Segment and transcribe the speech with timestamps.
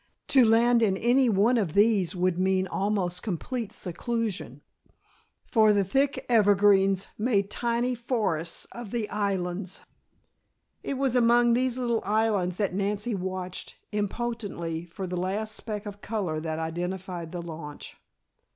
[0.29, 4.63] To land in any one of these would mean almost complete seclusion
[5.45, 9.81] for the thick evergreens made tiny forests of the islands.
[10.81, 16.01] It was among these little islands that Nancy watched, impotently, for the last speck of
[16.01, 17.95] color that identified the launch.